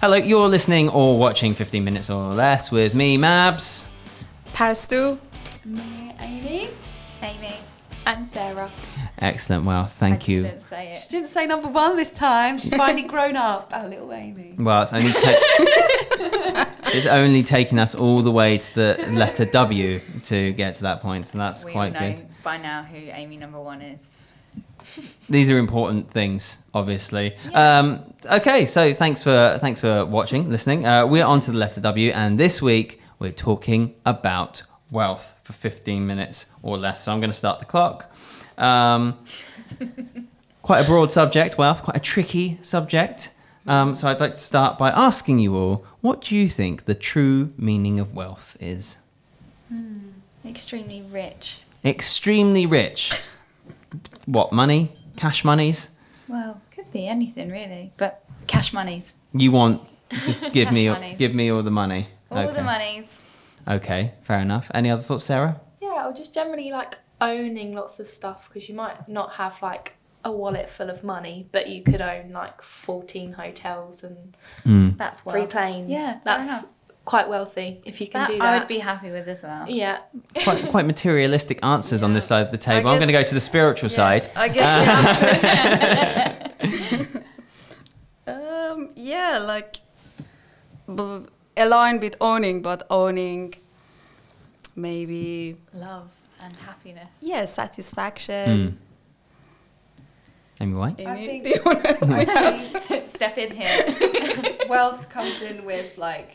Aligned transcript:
Hello, 0.00 0.16
you're 0.16 0.48
listening 0.48 0.88
or 0.88 1.18
watching 1.18 1.54
15 1.54 1.82
Minutes 1.84 2.08
or 2.10 2.32
Less 2.34 2.70
with 2.70 2.94
me, 2.94 3.18
Mabs. 3.18 3.86
Pastu. 4.52 5.18
Me, 5.64 6.12
Amy, 6.20 6.68
Amy. 7.22 7.56
and 8.06 8.26
Sarah. 8.26 8.70
Excellent. 9.18 9.64
Well, 9.64 9.86
thank 9.86 10.22
I 10.28 10.32
you. 10.32 10.42
Didn't 10.42 10.60
say 10.68 10.92
it. 10.92 10.98
She 10.98 11.08
didn't 11.10 11.28
say 11.28 11.46
number 11.46 11.68
one 11.68 11.96
this 11.96 12.12
time. 12.12 12.58
She's 12.58 12.74
finally 12.76 13.02
grown 13.02 13.36
up. 13.36 13.72
Our 13.74 13.88
little 13.88 14.12
Amy. 14.12 14.54
Well, 14.56 14.82
it's 14.82 14.92
only 14.92 15.12
ta- 15.12 16.74
it's 16.94 17.06
only 17.06 17.42
taken 17.42 17.78
us 17.80 17.94
all 17.96 18.22
the 18.22 18.30
way 18.30 18.58
to 18.58 18.74
the 18.74 19.06
letter 19.10 19.44
W 19.46 20.00
to 20.24 20.52
get 20.52 20.76
to 20.76 20.82
that 20.82 21.00
point, 21.02 21.26
so 21.26 21.38
that's 21.38 21.64
We 21.64 21.72
quite 21.72 21.94
all 21.96 22.00
know 22.02 22.12
good. 22.16 22.26
by 22.44 22.56
now 22.58 22.84
who 22.84 22.96
Amy 22.96 23.36
number 23.36 23.60
one 23.60 23.82
is. 23.82 24.08
These 25.28 25.50
are 25.50 25.58
important 25.58 26.10
things, 26.10 26.58
obviously. 26.72 27.36
Um, 27.52 28.14
okay, 28.24 28.64
so 28.66 28.94
thanks 28.94 29.22
for 29.22 29.58
thanks 29.60 29.80
for 29.80 30.06
watching, 30.06 30.50
listening. 30.50 30.86
Uh, 30.86 31.06
we're 31.06 31.24
on 31.24 31.40
to 31.40 31.52
the 31.52 31.58
letter 31.58 31.80
W, 31.80 32.10
and 32.12 32.38
this 32.38 32.62
week 32.62 33.00
we're 33.18 33.32
talking 33.32 33.94
about 34.06 34.62
wealth 34.90 35.34
for 35.42 35.52
15 35.52 36.06
minutes 36.06 36.46
or 36.62 36.78
less. 36.78 37.04
So 37.04 37.12
I'm 37.12 37.20
going 37.20 37.30
to 37.30 37.36
start 37.36 37.58
the 37.58 37.66
clock. 37.66 38.10
Um, 38.56 39.18
quite 40.62 40.80
a 40.80 40.84
broad 40.84 41.12
subject, 41.12 41.58
wealth, 41.58 41.82
quite 41.82 41.96
a 41.96 42.00
tricky 42.00 42.58
subject. 42.62 43.32
Um, 43.66 43.94
so 43.94 44.08
I'd 44.08 44.20
like 44.20 44.34
to 44.34 44.40
start 44.40 44.78
by 44.78 44.90
asking 44.90 45.40
you 45.40 45.54
all, 45.54 45.84
what 46.00 46.22
do 46.22 46.34
you 46.34 46.48
think 46.48 46.86
the 46.86 46.94
true 46.94 47.52
meaning 47.58 48.00
of 48.00 48.14
wealth 48.14 48.56
is? 48.60 48.96
Extremely 50.44 51.02
rich. 51.02 51.60
Extremely 51.84 52.64
rich. 52.64 53.22
What 54.28 54.52
money? 54.52 54.92
Cash 55.16 55.42
monies? 55.42 55.88
Well, 56.28 56.60
could 56.70 56.92
be 56.92 57.08
anything 57.08 57.48
really, 57.50 57.92
but 57.96 58.22
cash 58.46 58.74
monies. 58.74 59.14
You 59.32 59.52
want 59.52 59.80
just 60.26 60.42
give 60.52 60.70
me 60.70 60.90
monies. 60.90 61.16
give 61.16 61.34
me 61.34 61.50
all 61.50 61.62
the 61.62 61.70
money. 61.70 62.08
All 62.30 62.40
okay. 62.40 62.52
the 62.52 62.62
monies. 62.62 63.06
Okay, 63.66 64.12
fair 64.22 64.40
enough. 64.40 64.70
Any 64.74 64.90
other 64.90 65.02
thoughts, 65.02 65.24
Sarah? 65.24 65.58
Yeah, 65.80 66.06
or 66.06 66.12
just 66.12 66.34
generally 66.34 66.70
like 66.70 66.98
owning 67.22 67.74
lots 67.74 68.00
of 68.00 68.06
stuff 68.06 68.48
because 68.48 68.68
you 68.68 68.74
might 68.74 69.08
not 69.08 69.32
have 69.32 69.62
like 69.62 69.94
a 70.22 70.30
wallet 70.30 70.68
full 70.68 70.90
of 70.90 71.02
money, 71.02 71.48
but 71.50 71.70
you 71.70 71.82
could 71.82 72.02
own 72.02 72.30
like 72.32 72.60
14 72.60 73.32
hotels 73.32 74.04
and 74.04 74.36
Mm. 74.66 74.98
That's 74.98 75.22
three 75.22 75.46
planes. 75.46 75.90
Yeah, 75.90 76.20
that's 76.22 76.48
enough. 76.48 76.66
Quite 77.08 77.26
wealthy 77.26 77.80
if 77.86 78.02
you 78.02 78.06
can 78.06 78.20
That, 78.20 78.28
do 78.28 78.36
that. 78.38 78.44
I 78.54 78.58
would 78.58 78.68
be 78.68 78.80
happy 78.80 79.10
with 79.10 79.26
as 79.28 79.42
well. 79.42 79.64
Yeah. 79.66 80.00
Quite 80.44 80.68
quite 80.68 80.84
materialistic 80.86 81.58
answers 81.64 82.02
on 82.02 82.12
this 82.12 82.26
side 82.26 82.44
of 82.44 82.50
the 82.50 82.58
table. 82.58 82.90
I'm 82.90 82.98
going 82.98 83.06
to 83.08 83.18
go 83.20 83.22
to 83.22 83.34
the 83.34 83.40
spiritual 83.40 83.88
side. 83.88 84.30
I 84.36 84.48
guess 84.48 84.70
we 84.78 84.84
have 84.92 85.18
to. 87.14 87.22
um, 88.34 88.90
yeah, 88.94 89.38
like 89.52 89.76
b- 90.98 91.24
aligned 91.56 92.02
with 92.02 92.14
owning, 92.20 92.60
but 92.60 92.86
owning 92.90 93.54
maybe 94.76 95.56
Love 95.72 96.10
and 96.44 96.52
happiness. 96.68 97.08
yeah 97.22 97.46
satisfaction. 97.46 98.48
Mm. 98.58 98.74
Amy 100.60 100.74
White. 100.74 100.96
Amy, 101.00 101.26
think- 101.26 101.44
do 101.44 101.50
you 101.50 101.62
wanna- 101.64 103.08
Step 103.16 103.38
in 103.38 103.50
here. 103.60 103.76
wealth 104.68 105.08
comes 105.08 105.40
in 105.40 105.64
with 105.64 105.96
like 105.96 106.32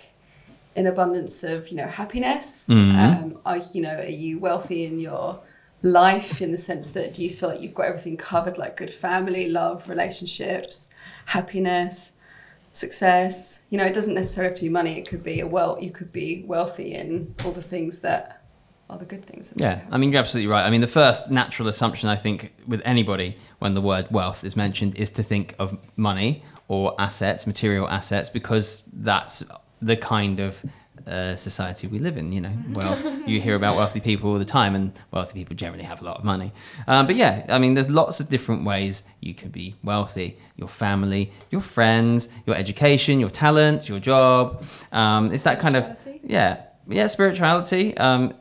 an 0.75 0.87
abundance 0.87 1.43
of 1.43 1.69
you 1.69 1.77
know 1.77 1.87
happiness. 1.87 2.69
Mhm. 2.69 2.95
um, 2.95 3.39
are 3.45 3.57
you 3.73 3.81
know 3.81 3.95
are 3.97 4.05
you 4.05 4.39
wealthy 4.39 4.85
in 4.85 4.99
your 4.99 5.39
life 5.81 6.41
in 6.41 6.51
the 6.51 6.57
sense 6.57 6.91
that 6.91 7.13
do 7.13 7.23
you 7.23 7.29
feel 7.29 7.49
like 7.49 7.61
you've 7.61 7.73
got 7.75 7.87
everything 7.87 8.15
covered 8.15 8.57
like 8.57 8.77
good 8.77 8.89
family 8.89 9.49
love 9.49 9.89
relationships 9.89 10.89
happiness 11.25 12.13
success? 12.71 13.63
You 13.69 13.77
know 13.77 13.85
it 13.85 13.93
doesn't 13.93 14.13
necessarily 14.13 14.49
have 14.51 14.57
to 14.57 14.63
be 14.63 14.69
money. 14.69 14.97
It 14.97 15.07
could 15.07 15.23
be 15.23 15.39
a 15.39 15.47
well 15.47 15.77
you 15.81 15.91
could 15.91 16.11
be 16.11 16.43
wealthy 16.47 16.93
in 16.93 17.35
all 17.45 17.51
the 17.51 17.61
things 17.61 17.99
that 17.99 18.41
are 18.89 18.97
the 18.97 19.05
good 19.05 19.25
things. 19.25 19.51
Yeah, 19.55 19.81
I 19.91 19.97
mean, 19.97 20.11
you're 20.11 20.19
absolutely 20.19 20.51
right. 20.51 20.65
I 20.65 20.69
mean, 20.69 20.81
the 20.81 20.87
first 20.87 21.31
natural 21.31 21.67
assumption, 21.67 22.09
I 22.09 22.15
think, 22.17 22.53
with 22.67 22.81
anybody 22.83 23.37
when 23.59 23.73
the 23.73 23.81
word 23.81 24.07
wealth 24.11 24.43
is 24.43 24.55
mentioned 24.55 24.95
is 24.95 25.09
to 25.11 25.23
think 25.23 25.55
of 25.57 25.77
money 25.95 26.43
or 26.67 26.93
assets, 26.99 27.47
material 27.47 27.87
assets, 27.87 28.29
because 28.29 28.83
that's 28.91 29.43
the 29.85 29.97
kind 29.97 30.39
of 30.39 30.63
uh, 31.07 31.35
society 31.35 31.87
we 31.87 31.99
live 31.99 32.17
in. 32.17 32.31
You 32.31 32.41
know, 32.41 32.53
well, 32.71 32.97
you 33.27 33.41
hear 33.41 33.55
about 33.55 33.75
wealthy 33.75 33.99
people 33.99 34.31
all 34.31 34.39
the 34.39 34.45
time, 34.45 34.75
and 34.75 34.91
wealthy 35.11 35.33
people 35.33 35.55
generally 35.55 35.83
have 35.83 36.01
a 36.01 36.05
lot 36.05 36.17
of 36.17 36.23
money. 36.23 36.53
Um, 36.87 37.07
but 37.07 37.15
yeah, 37.15 37.45
I 37.49 37.59
mean, 37.59 37.73
there's 37.73 37.89
lots 37.89 38.19
of 38.19 38.29
different 38.29 38.63
ways 38.65 39.03
you 39.19 39.33
can 39.33 39.49
be 39.49 39.75
wealthy 39.83 40.37
your 40.55 40.67
family, 40.67 41.31
your 41.49 41.61
friends, 41.61 42.29
your 42.45 42.55
education, 42.55 43.19
your 43.19 43.29
talent, 43.29 43.89
your 43.89 43.99
job. 43.99 44.63
Um, 44.91 45.31
it's 45.31 45.43
that 45.43 45.59
kind 45.59 45.75
of. 45.75 46.07
Yeah, 46.23 46.61
yeah, 46.87 47.07
spirituality, 47.07 47.97
um, 47.97 48.33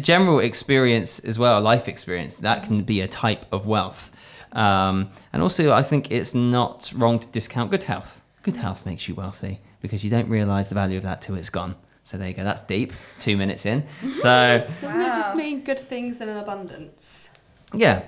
general 0.00 0.40
experience 0.40 1.20
as 1.20 1.38
well, 1.38 1.60
life 1.60 1.88
experience. 1.88 2.38
That 2.38 2.64
can 2.64 2.82
be 2.82 3.00
a 3.00 3.08
type 3.08 3.44
of 3.52 3.66
wealth, 3.66 4.10
um, 4.52 5.10
and 5.32 5.42
also 5.42 5.72
I 5.72 5.82
think 5.82 6.10
it's 6.10 6.34
not 6.34 6.92
wrong 6.94 7.18
to 7.18 7.28
discount 7.28 7.70
good 7.70 7.84
health. 7.84 8.22
Good 8.42 8.56
health 8.56 8.86
makes 8.86 9.06
you 9.06 9.14
wealthy 9.14 9.60
because 9.80 10.04
you 10.04 10.10
don't 10.10 10.28
realise 10.28 10.68
the 10.68 10.74
value 10.74 10.96
of 10.96 11.04
that 11.04 11.22
till 11.22 11.34
it's 11.36 11.50
gone. 11.50 11.74
So 12.04 12.18
there 12.18 12.28
you 12.28 12.34
go. 12.34 12.44
That's 12.44 12.62
deep. 12.62 12.92
Two 13.18 13.36
minutes 13.36 13.66
in. 13.66 13.84
So 14.14 14.66
doesn't 14.80 15.00
it 15.00 15.14
just 15.14 15.34
mean 15.36 15.62
good 15.62 15.78
things 15.78 16.20
in 16.20 16.28
an 16.28 16.36
abundance 16.36 17.30
yeah, 17.74 18.02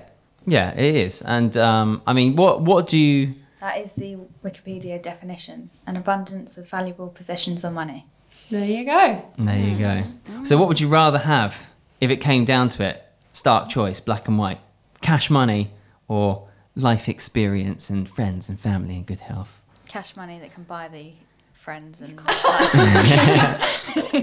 yeah, 0.45 0.71
it 0.73 0.95
is. 0.95 1.21
And 1.21 1.55
um, 1.57 2.01
I 2.05 2.13
mean, 2.13 2.35
what 2.35 2.61
what 2.61 2.87
do 2.87 2.97
you? 2.97 3.33
That 3.59 3.77
is 3.77 3.93
the 3.93 4.17
Wikipedia 4.43 5.01
definition 5.01 5.69
an 5.87 5.95
abundance 5.95 6.57
of 6.57 6.69
valuable 6.69 7.07
possessions 7.07 7.63
or 7.63 7.71
money. 7.71 8.05
There 8.51 8.65
you 8.65 8.85
go. 8.85 9.23
There 9.37 9.57
you 9.57 9.77
go. 9.77 10.03
So 10.43 10.57
what 10.57 10.67
would 10.67 10.79
you 10.79 10.89
rather 10.89 11.19
have 11.19 11.69
if 12.01 12.11
it 12.11 12.17
came 12.17 12.45
down 12.45 12.69
to 12.69 12.83
it? 12.83 13.03
Stark 13.31 13.69
choice, 13.69 13.99
black 13.99 14.27
and 14.27 14.37
white, 14.37 14.59
cash 15.01 15.29
money, 15.29 15.71
or 16.07 16.47
life 16.75 17.07
experience 17.09 17.89
and 17.89 18.07
friends 18.07 18.49
and 18.49 18.59
family 18.59 18.95
and 18.95 19.05
good 19.05 19.21
health. 19.21 19.63
Cash 19.87 20.15
money 20.15 20.39
that 20.39 20.53
can 20.53 20.63
buy 20.63 20.87
the 20.87 21.13
friends 21.63 22.01
and. 22.01 22.19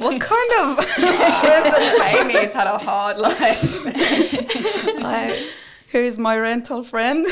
what 0.02 0.20
kind 0.20 0.50
of 0.60 0.84
friends 0.84 1.74
and 1.74 2.02
Amy's 2.18 2.52
had 2.52 2.66
a 2.66 2.76
hard 2.76 3.16
life? 3.16 3.84
like, 5.00 5.44
here's 5.88 6.18
my 6.18 6.36
rental 6.38 6.82
friend. 6.82 7.26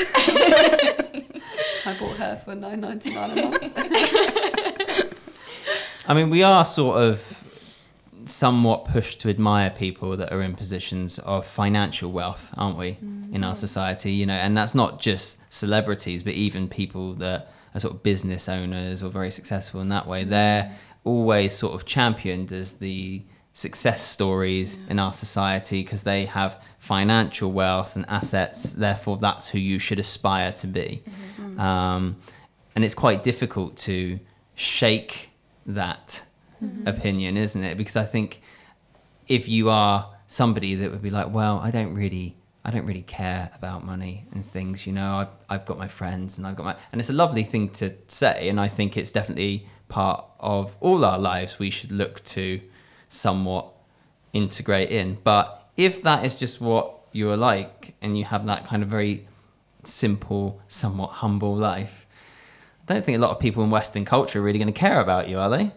i 1.85 1.95
bought 1.99 2.17
her 2.17 2.41
for 2.43 2.55
9.99 2.55 3.31
a 3.31 3.35
month 3.49 5.15
I 6.07 6.13
mean, 6.15 6.31
we 6.31 6.41
are 6.41 6.65
sort 6.65 6.97
of 6.97 7.83
somewhat 8.25 8.85
pushed 8.85 9.19
to 9.21 9.29
admire 9.29 9.69
people 9.69 10.17
that 10.17 10.33
are 10.33 10.41
in 10.41 10.55
positions 10.55 11.19
of 11.19 11.45
financial 11.45 12.11
wealth, 12.11 12.51
aren't 12.57 12.79
we, 12.79 12.97
in 13.31 13.43
our 13.43 13.53
mm. 13.53 13.57
society? 13.57 14.13
You 14.13 14.25
know, 14.25 14.33
and 14.33 14.57
that's 14.57 14.73
not 14.73 14.99
just 14.99 15.37
celebrities, 15.53 16.23
but 16.23 16.33
even 16.33 16.67
people 16.67 17.13
that 17.15 17.51
are 17.73 17.79
sort 17.79 17.93
of 17.93 18.03
business 18.03 18.49
owners 18.49 19.03
or 19.03 19.09
very 19.09 19.31
successful 19.31 19.81
in 19.81 19.89
that 19.89 20.07
way. 20.07 20.23
They're 20.23 20.75
always 21.03 21.53
sort 21.53 21.73
of 21.73 21.85
championed 21.85 22.51
as 22.51 22.73
the 22.73 23.23
success 23.53 24.01
stories 24.01 24.77
in 24.89 24.99
our 24.99 25.11
society 25.13 25.83
because 25.83 26.03
they 26.03 26.25
have 26.25 26.61
financial 26.79 27.51
wealth 27.51 27.95
and 27.95 28.05
assets. 28.07 28.73
Therefore, 28.73 29.17
that's 29.17 29.47
who 29.47 29.59
you 29.59 29.79
should 29.79 29.99
aspire 29.99 30.51
to 30.53 30.67
be. 30.67 31.03
Um, 31.57 32.15
and 32.75 32.85
it's 32.85 32.95
quite 32.95 33.23
difficult 33.23 33.75
to 33.77 34.19
shake 34.55 35.29
that 35.65 36.23
opinion, 36.85 37.37
isn't 37.37 37.63
it? 37.63 37.77
Because 37.77 37.95
I 37.95 38.05
think 38.05 38.41
if 39.27 39.47
you 39.47 39.69
are 39.69 40.09
somebody 40.27 40.75
that 40.75 40.91
would 40.91 41.01
be 41.01 41.09
like, 41.09 41.33
well, 41.33 41.59
I 41.59 41.71
don't 41.71 41.93
really, 41.93 42.35
I 42.65 42.71
don't 42.71 42.85
really 42.85 43.03
care 43.03 43.49
about 43.55 43.85
money 43.85 44.25
and 44.31 44.45
things, 44.45 44.85
you 44.85 44.93
know, 44.93 45.15
I've, 45.15 45.29
I've 45.49 45.65
got 45.65 45.77
my 45.77 45.87
friends 45.87 46.37
and 46.37 46.45
I've 46.45 46.55
got 46.55 46.65
my, 46.65 46.75
and 46.91 46.99
it's 46.99 47.09
a 47.09 47.13
lovely 47.13 47.43
thing 47.43 47.69
to 47.71 47.93
say, 48.07 48.49
and 48.49 48.59
I 48.59 48.67
think 48.67 48.97
it's 48.97 49.11
definitely 49.11 49.67
part 49.87 50.25
of 50.39 50.75
all 50.81 51.05
our 51.05 51.17
lives 51.17 51.57
we 51.57 51.69
should 51.69 51.91
look 51.91 52.23
to 52.25 52.61
somewhat 53.07 53.67
integrate 54.33 54.89
in. 54.89 55.17
But 55.23 55.69
if 55.77 56.03
that 56.03 56.25
is 56.25 56.35
just 56.35 56.59
what 56.61 56.95
you're 57.11 57.37
like, 57.37 57.95
and 58.01 58.17
you 58.17 58.25
have 58.25 58.45
that 58.45 58.67
kind 58.67 58.83
of 58.83 58.89
very 58.89 59.27
simple, 59.83 60.61
somewhat 60.67 61.07
humble 61.09 61.55
life. 61.55 62.05
I 62.87 62.93
don't 62.93 63.05
think 63.05 63.17
a 63.17 63.21
lot 63.21 63.31
of 63.31 63.39
people 63.39 63.63
in 63.63 63.69
Western 63.69 64.05
culture 64.05 64.39
are 64.39 64.41
really 64.41 64.59
going 64.59 64.71
to 64.71 64.79
care 64.79 64.99
about 64.99 65.29
you, 65.29 65.37
are 65.39 65.49
they? 65.49 65.63
No, 65.65 65.71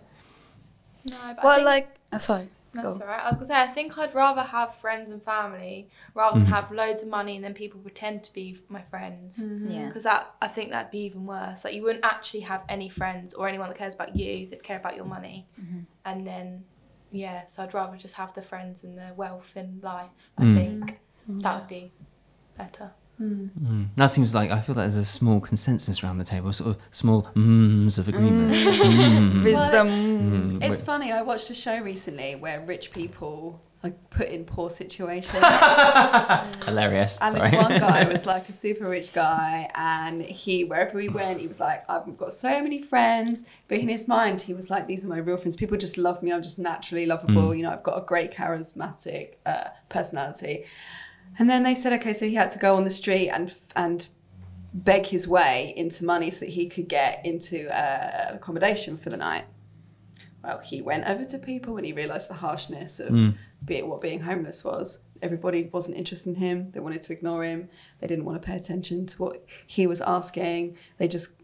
but 1.07 1.39
I 1.39 1.45
well, 1.45 1.55
think- 1.57 1.67
like, 1.67 1.95
uh, 2.13 2.19
sorry. 2.19 2.49
That's 2.75 2.99
Go. 2.99 3.05
alright. 3.05 3.21
I 3.21 3.27
was 3.27 3.35
gonna 3.35 3.47
say 3.47 3.61
I 3.61 3.67
think 3.69 3.99
I'd 3.99 4.15
rather 4.15 4.43
have 4.43 4.75
friends 4.75 5.11
and 5.11 5.23
family 5.23 5.89
rather 6.15 6.35
than 6.39 6.45
mm-hmm. 6.45 6.55
have 6.55 6.73
loads 6.73 7.03
of 7.03 7.09
money 7.09 7.37
and 7.37 7.45
then 7.45 7.53
people 7.55 7.81
pretend 7.81 8.25
to 8.25 8.33
be 8.33 8.59
my 8.69 8.81
friends. 8.83 9.45
Mm-hmm. 9.45 9.71
Yeah. 9.71 9.87
Because 9.89 10.05
that 10.05 10.35
I 10.41 10.49
think 10.49 10.71
that'd 10.71 10.91
be 10.91 11.01
even 11.01 11.27
worse. 11.27 11.65
Like 11.65 11.75
you 11.75 11.83
wouldn't 11.83 12.05
actually 12.05 12.41
have 12.41 12.63
any 12.69 12.89
friends 12.89 13.35
or 13.35 13.47
anyone 13.49 13.69
that 13.69 13.77
cares 13.79 13.95
about 13.95 14.17
you 14.17 14.47
that 14.49 14.63
care 14.63 14.79
about 14.79 14.97
your 14.97 15.05
money, 15.05 15.47
mm-hmm. 15.61 15.81
and 16.05 16.27
then 16.27 16.65
yeah. 17.11 17.47
So 17.47 17.63
I'd 17.63 17.75
rather 17.75 17.97
just 17.99 18.15
have 18.15 18.33
the 18.35 18.43
friends 18.43 18.85
and 18.85 18.97
the 18.97 19.13
wealth 19.17 19.53
in 19.55 19.81
life. 19.83 20.31
I 20.39 20.43
Mm. 20.45 20.55
think 20.57 21.01
that 21.29 21.59
would 21.61 21.69
be 21.69 21.93
better. 22.57 22.93
Mm. 23.21 23.89
That 23.97 24.11
seems 24.11 24.35
like 24.35 24.51
I 24.51 24.61
feel 24.61 24.75
like 24.75 24.85
there's 24.85 24.97
a 24.97 25.05
small 25.05 25.41
consensus 25.41 26.03
around 26.03 26.19
the 26.19 26.25
table, 26.25 26.53
sort 26.53 26.71
of 26.71 26.83
small 26.91 27.29
mms 27.37 27.99
of 27.99 28.09
agreement. 28.09 28.53
Mm. 28.53 29.45
Wisdom. 29.45 29.89
Mm. 29.89 30.63
It's 30.63 30.81
Wait, 30.81 30.87
funny. 30.87 31.13
I 31.13 31.23
watched 31.23 31.51
a 31.51 31.55
show 31.55 31.79
recently 31.81 32.35
where 32.35 32.61
rich 32.61 32.93
people 32.93 33.61
like 33.83 34.11
put 34.11 34.29
in 34.29 34.45
poor 34.45 34.71
situations. 34.71 35.33
Hilarious. 36.65 37.19
And 37.21 37.37
Sorry. 37.37 37.51
this 37.51 37.61
one 37.61 37.79
guy 37.79 38.07
was 38.09 38.27
like 38.27 38.49
a 38.49 38.53
super 38.53 38.89
rich 38.89 39.13
guy, 39.13 39.69
and 39.75 40.23
he, 40.23 40.65
wherever 40.65 41.01
he 41.01 41.09
went, 41.09 41.41
he 41.41 41.49
was 41.49 41.59
like, 41.59 41.85
I've 41.91 42.17
got 42.17 42.33
so 42.33 42.63
many 42.63 42.81
friends. 42.81 43.45
But 43.69 43.79
in 43.79 43.89
his 43.89 44.07
mind, 44.07 44.43
he 44.43 44.55
was 44.55 44.71
like, 44.71 44.87
These 44.87 45.05
are 45.05 45.09
my 45.09 45.19
real 45.19 45.37
friends. 45.37 45.57
People 45.57 45.77
just 45.77 45.99
love 45.99 46.23
me. 46.23 46.33
I'm 46.33 46.43
just 46.43 46.59
naturally 46.59 47.07
lovable. 47.07 47.55
You 47.55 47.65
know, 47.65 47.71
I've 47.71 47.83
got 47.83 47.99
a 48.01 48.05
great 48.05 48.33
charismatic 48.33 49.35
uh, 49.45 49.69
personality. 49.89 50.65
And 51.39 51.49
then 51.49 51.63
they 51.63 51.75
said, 51.75 51.93
okay, 51.95 52.13
so 52.13 52.27
he 52.27 52.35
had 52.35 52.51
to 52.53 52.59
go 52.59 52.77
on 52.77 52.85
the 52.85 52.91
street 52.91 53.31
and 53.31 53.55
and 53.75 54.07
beg 54.75 55.07
his 55.07 55.29
way 55.29 55.73
into 55.77 56.05
money 56.05 56.31
so 56.31 56.45
that 56.45 56.53
he 56.53 56.67
could 56.69 56.89
get 56.89 57.25
into 57.25 57.69
uh, 57.69 58.31
accommodation 58.35 58.97
for 58.97 59.11
the 59.11 59.17
night. 59.17 59.45
Well, 60.43 60.59
he 60.59 60.83
went 60.83 61.09
over 61.09 61.25
to 61.27 61.39
people 61.39 61.77
and 61.77 61.87
he 61.87 61.93
realised 61.93 62.29
the 62.29 62.35
harshness 62.35 62.99
of 62.99 63.35
be 63.65 63.83
what 63.83 64.01
being 64.01 64.21
homeless 64.21 64.65
was. 64.65 65.03
Everybody 65.21 65.71
wasn't 65.73 65.99
interested 65.99 66.31
in 66.31 66.37
him. 66.37 66.73
They 66.73 66.81
wanted 66.81 67.03
to 67.03 67.13
ignore 67.13 67.45
him. 67.45 67.69
They 68.01 68.09
didn't 68.09 68.25
want 68.25 68.43
to 68.43 68.47
pay 68.47 68.57
attention 68.57 69.07
to 69.07 69.23
what 69.23 69.45
he 69.67 69.87
was 69.87 70.01
asking. 70.01 70.77
They 70.99 71.07
just 71.07 71.35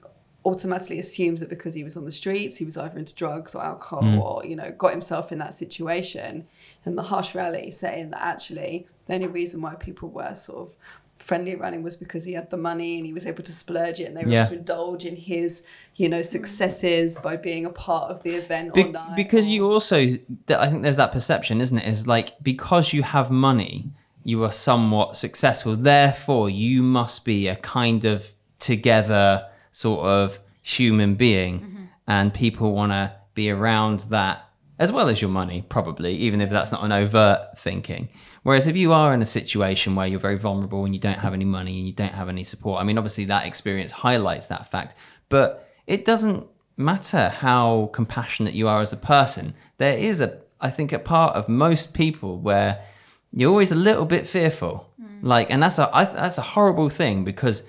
automatically 0.44 0.98
assumed 0.98 1.38
that 1.38 1.48
because 1.48 1.74
he 1.74 1.84
was 1.84 1.96
on 1.96 2.06
the 2.06 2.12
streets, 2.12 2.56
he 2.56 2.64
was 2.64 2.76
either 2.76 2.98
into 2.98 3.14
drugs 3.14 3.54
or 3.54 3.62
alcohol 3.62 4.20
or, 4.20 4.44
you 4.44 4.56
know, 4.56 4.72
got 4.72 4.90
himself 4.90 5.30
in 5.30 5.38
that 5.38 5.54
situation. 5.54 6.48
And 6.84 6.98
the 6.98 7.02
harsh 7.02 7.34
rally 7.34 7.70
saying 7.70 8.10
that 8.10 8.22
actually 8.22 8.88
the 9.08 9.14
only 9.14 9.26
reason 9.26 9.60
why 9.60 9.74
people 9.74 10.08
were 10.10 10.34
sort 10.36 10.68
of 10.68 10.74
friendly 11.18 11.52
around 11.56 11.74
him 11.74 11.82
was 11.82 11.96
because 11.96 12.24
he 12.24 12.32
had 12.34 12.48
the 12.50 12.56
money 12.56 12.96
and 12.98 13.04
he 13.04 13.12
was 13.12 13.26
able 13.26 13.42
to 13.42 13.52
splurge 13.52 13.98
it 13.98 14.04
and 14.04 14.16
they 14.16 14.22
were 14.24 14.30
Yeah. 14.30 14.42
able 14.42 14.50
to 14.50 14.56
indulge 14.58 15.04
in 15.04 15.16
his, 15.16 15.64
you 15.96 16.08
know, 16.08 16.22
successes 16.22 17.18
by 17.18 17.36
being 17.36 17.66
a 17.66 17.70
part 17.70 18.12
of 18.12 18.22
the 18.22 18.36
event 18.36 18.72
Be- 18.72 18.94
because 19.16 19.44
or- 19.44 19.48
you 19.48 19.66
also 19.68 19.96
i 19.98 20.68
think 20.70 20.82
there's 20.84 20.96
that 20.96 21.10
perception 21.10 21.60
isn't 21.60 21.78
it? 21.78 21.88
Is 21.88 22.06
like 22.06 22.40
because 22.42 22.92
you 22.92 23.02
have 23.02 23.30
money 23.32 23.90
you 24.24 24.44
are 24.44 24.52
somewhat 24.52 25.16
successful. 25.16 25.74
Therefore 25.74 26.50
you 26.50 26.82
must 26.82 27.24
be 27.24 27.48
a 27.48 27.56
kind 27.56 28.04
of 28.04 28.32
together 28.58 29.46
sort 29.72 30.04
of 30.06 30.38
human 30.62 31.14
being. 31.14 31.60
Mm-hmm. 31.60 31.84
And 32.06 32.34
people 32.34 32.72
want 32.74 32.92
to 32.92 33.12
be 33.34 33.50
around 33.50 34.00
that 34.10 34.47
as 34.78 34.92
well 34.92 35.08
as 35.08 35.20
your 35.20 35.30
money 35.30 35.64
probably 35.68 36.14
even 36.14 36.40
if 36.40 36.50
that's 36.50 36.72
not 36.72 36.84
an 36.84 36.92
overt 36.92 37.58
thinking. 37.58 38.08
Whereas 38.42 38.66
if 38.66 38.76
you 38.76 38.92
are 38.92 39.12
in 39.12 39.20
a 39.22 39.26
situation 39.26 39.94
where 39.94 40.06
you're 40.06 40.20
very 40.20 40.38
vulnerable 40.38 40.84
and 40.84 40.94
you 40.94 41.00
don't 41.00 41.18
have 41.18 41.34
any 41.34 41.44
money 41.44 41.78
and 41.78 41.86
you 41.86 41.92
don't 41.92 42.14
have 42.14 42.28
any 42.28 42.44
support 42.44 42.80
i 42.80 42.84
mean 42.84 42.96
obviously 42.96 43.26
that 43.26 43.46
experience 43.46 43.92
highlights 43.92 44.46
that 44.46 44.70
fact 44.70 44.94
but 45.28 45.68
it 45.86 46.04
doesn't 46.04 46.46
matter 46.78 47.28
how 47.28 47.90
compassionate 47.92 48.54
you 48.54 48.68
are 48.68 48.80
as 48.80 48.92
a 48.92 48.96
person. 48.96 49.52
There 49.78 49.98
is 49.98 50.20
a 50.20 50.40
i 50.60 50.70
think 50.70 50.92
a 50.92 50.98
part 50.98 51.36
of 51.36 51.48
most 51.48 51.94
people 51.94 52.38
where 52.40 52.84
you're 53.32 53.50
always 53.50 53.72
a 53.72 53.76
little 53.76 54.06
bit 54.06 54.26
fearful. 54.26 54.88
Mm. 55.00 55.18
Like 55.22 55.50
and 55.50 55.62
that's 55.62 55.78
a 55.78 55.90
I, 55.92 56.04
that's 56.04 56.38
a 56.38 56.42
horrible 56.42 56.88
thing 56.88 57.24
because 57.24 57.62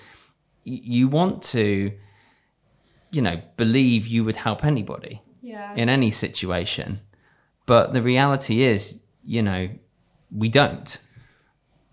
y- 0.66 0.82
you 0.84 1.08
want 1.08 1.42
to 1.56 1.92
you 3.12 3.22
know 3.22 3.42
believe 3.58 4.06
you 4.06 4.24
would 4.24 4.36
help 4.36 4.64
anybody 4.64 5.22
yeah. 5.42 5.74
in 5.76 5.90
any 5.90 6.12
situation. 6.12 7.00
But 7.66 7.94
the 7.94 8.02
reality 8.02 8.64
is 8.64 9.02
you 9.24 9.42
know 9.42 9.70
we 10.36 10.50
don't. 10.50 10.98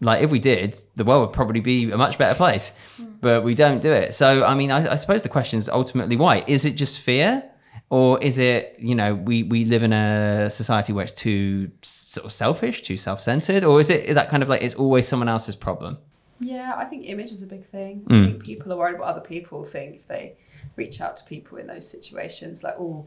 Like 0.00 0.22
if 0.22 0.30
we 0.30 0.38
did 0.38 0.80
the 0.96 1.04
world 1.04 1.26
would 1.26 1.34
probably 1.34 1.60
be 1.60 1.90
a 1.90 1.96
much 1.96 2.18
better 2.18 2.36
place. 2.36 2.72
But 3.20 3.44
we 3.44 3.54
don't 3.54 3.80
do 3.80 3.92
it. 3.92 4.14
So 4.14 4.44
i 4.44 4.54
mean 4.54 4.70
i, 4.70 4.92
I 4.92 4.94
suppose 4.96 5.22
the 5.22 5.28
question 5.28 5.58
is 5.58 5.68
ultimately 5.68 6.16
why? 6.16 6.44
Is 6.46 6.64
it 6.64 6.76
just 6.76 7.00
fear? 7.00 7.42
Or 7.88 8.20
is 8.20 8.38
it 8.38 8.76
you 8.78 8.94
know 8.94 9.14
we 9.14 9.42
we 9.44 9.64
live 9.64 9.82
in 9.82 9.92
a 9.92 10.50
society 10.50 10.92
where 10.92 11.04
it's 11.04 11.12
too 11.12 11.70
sort 11.82 12.26
of 12.26 12.32
selfish 12.32 12.82
too 12.82 12.96
self-centered? 12.96 13.64
Or 13.64 13.80
is 13.80 13.90
it 13.90 14.14
that 14.14 14.28
kind 14.28 14.42
of 14.42 14.48
like 14.48 14.62
it's 14.62 14.74
always 14.74 15.06
someone 15.06 15.28
else's 15.28 15.56
problem? 15.56 15.98
Yeah, 16.38 16.74
I 16.76 16.84
think 16.84 17.08
image 17.08 17.32
is 17.32 17.42
a 17.42 17.46
big 17.46 17.64
thing. 17.66 18.02
Mm. 18.08 18.22
I 18.22 18.26
think 18.26 18.44
people 18.44 18.72
are 18.72 18.76
worried 18.76 18.98
what 18.98 19.08
other 19.08 19.20
people 19.20 19.64
think 19.64 19.96
if 19.96 20.08
they 20.08 20.36
reach 20.76 21.00
out 21.00 21.16
to 21.18 21.24
people 21.24 21.58
in 21.58 21.66
those 21.66 21.88
situations. 21.88 22.62
Like, 22.62 22.74
oh, 22.78 23.06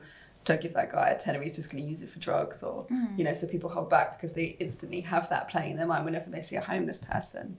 don't 0.49 0.61
give 0.61 0.73
that 0.73 0.91
guy 0.91 1.09
a 1.09 1.17
tenner, 1.17 1.41
he's 1.41 1.55
just 1.55 1.71
going 1.71 1.83
to 1.83 1.89
use 1.89 2.01
it 2.03 2.09
for 2.09 2.19
drugs. 2.19 2.61
Or, 2.63 2.85
mm. 2.87 3.17
you 3.17 3.23
know, 3.23 3.33
so 3.33 3.47
people 3.47 3.69
hold 3.69 3.89
back 3.89 4.17
because 4.17 4.33
they 4.33 4.57
instantly 4.59 5.01
have 5.01 5.29
that 5.29 5.47
playing 5.47 5.71
in 5.71 5.77
their 5.77 5.87
mind 5.87 6.03
whenever 6.05 6.29
they 6.29 6.41
see 6.41 6.57
a 6.57 6.61
homeless 6.61 6.99
person. 6.99 7.57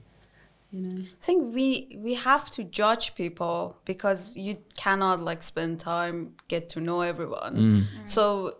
You 0.71 0.81
know? 0.81 1.01
I 1.01 1.25
think 1.25 1.53
we 1.53 1.97
we 1.97 2.13
have 2.13 2.49
to 2.51 2.63
judge 2.63 3.13
people 3.15 3.77
because 3.83 4.37
you 4.37 4.57
cannot 4.77 5.19
like 5.19 5.43
spend 5.43 5.79
time 5.79 6.35
get 6.47 6.69
to 6.69 6.79
know 6.79 7.01
everyone. 7.01 7.55
Mm. 7.55 7.81
Mm. 7.81 8.09
So 8.09 8.55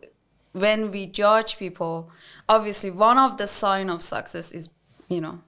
when 0.52 0.92
we 0.92 1.08
judge 1.08 1.58
people, 1.58 2.12
obviously 2.50 2.92
one 2.92 3.18
of 3.18 3.38
the 3.38 3.48
sign 3.48 3.90
of 3.90 4.02
success 4.02 4.52
is 4.52 4.70
you 5.08 5.22
know 5.22 5.40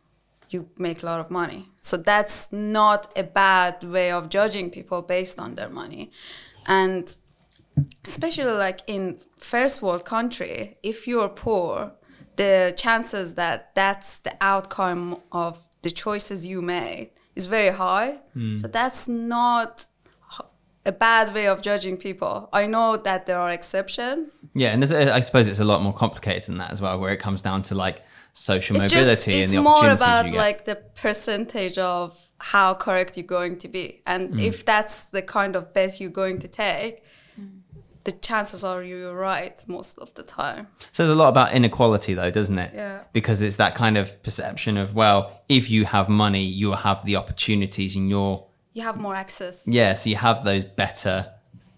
you 0.49 0.69
make 0.77 1.03
a 1.03 1.05
lot 1.05 1.19
of 1.19 1.29
money. 1.29 1.69
So 1.81 1.97
that's 1.97 2.49
not 2.51 3.11
a 3.17 3.23
bad 3.23 3.83
way 3.83 4.11
of 4.11 4.29
judging 4.29 4.69
people 4.69 5.01
based 5.01 5.39
on 5.39 5.55
their 5.55 5.69
money, 5.69 6.11
and 6.65 7.17
especially 8.05 8.51
like 8.51 8.81
in 8.87 9.19
first 9.39 9.81
world 9.81 10.05
country, 10.05 10.77
if 10.83 11.07
you're 11.07 11.29
poor, 11.29 11.93
the 12.35 12.73
chances 12.77 13.35
that 13.35 13.73
that's 13.75 14.19
the 14.19 14.35
outcome 14.41 15.21
of 15.31 15.67
the 15.81 15.91
choices 15.91 16.45
you 16.45 16.61
made 16.61 17.11
is 17.35 17.47
very 17.47 17.75
high. 17.75 18.19
Hmm. 18.33 18.57
So 18.57 18.67
that's 18.67 19.07
not 19.07 19.87
a 20.85 20.91
bad 20.91 21.33
way 21.33 21.47
of 21.47 21.61
judging 21.61 21.97
people. 21.97 22.49
I 22.51 22.65
know 22.65 22.97
that 22.97 23.25
there 23.25 23.39
are 23.39 23.49
exceptions. 23.49 24.31
yeah 24.53 24.71
and 24.73 24.83
i 25.19 25.21
suppose 25.21 25.47
it's 25.47 25.59
a 25.67 25.69
lot 25.73 25.81
more 25.81 25.93
complicated 25.93 26.43
than 26.43 26.57
that 26.57 26.71
as 26.71 26.79
well 26.81 26.99
where 26.99 27.11
it 27.11 27.21
comes 27.27 27.41
down 27.41 27.59
to 27.69 27.73
like 27.73 28.03
social 28.33 28.75
It's 28.75 28.85
mobility 28.85 29.15
just 29.15 29.27
it's 29.27 29.53
and 29.53 29.59
the 29.59 29.69
more 29.69 29.89
about 29.89 30.31
like 30.31 30.65
the 30.65 30.75
percentage 30.75 31.77
of 31.77 32.19
how 32.39 32.73
correct 32.73 33.15
you're 33.15 33.25
going 33.25 33.57
to 33.59 33.67
be, 33.69 34.01
and 34.05 34.33
hmm. 34.33 34.39
if 34.39 34.65
that's 34.65 35.05
the 35.05 35.21
kind 35.21 35.55
of 35.55 35.73
bet 35.73 36.01
you're 36.01 36.09
going 36.09 36.39
to 36.39 36.47
take. 36.47 37.03
The 38.05 38.11
chances 38.11 38.63
are 38.65 38.83
you're 38.83 39.15
right 39.15 39.63
most 39.67 39.97
of 39.99 40.13
the 40.15 40.23
time. 40.23 40.67
says 40.91 41.09
a 41.09 41.15
lot 41.15 41.29
about 41.29 41.53
inequality 41.53 42.13
though 42.13 42.31
doesn't 42.31 42.57
it 42.59 42.71
Yeah. 42.75 42.99
because 43.13 43.41
it's 43.41 43.55
that 43.57 43.75
kind 43.75 43.97
of 43.97 44.21
perception 44.23 44.77
of 44.77 44.93
well 44.93 45.41
if 45.47 45.69
you 45.69 45.85
have 45.85 46.09
money 46.09 46.43
you'll 46.43 46.75
have 46.89 47.05
the 47.05 47.15
opportunities 47.15 47.95
and 47.95 48.09
you're 48.09 48.45
You 48.73 48.83
have 48.83 48.99
more 48.99 49.15
access. 49.15 49.63
yeah 49.67 49.93
so 49.93 50.09
you 50.09 50.17
have 50.17 50.43
those 50.43 50.65
better 50.65 51.31